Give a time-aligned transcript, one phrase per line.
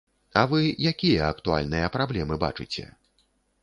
[0.39, 0.61] А вы
[0.93, 2.93] якія актуальныя праблемы бачыце?